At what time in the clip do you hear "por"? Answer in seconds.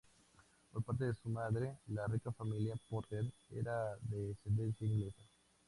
0.71-0.81